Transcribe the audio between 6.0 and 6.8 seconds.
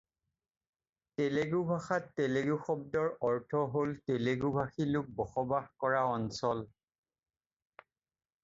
অঞ্চল।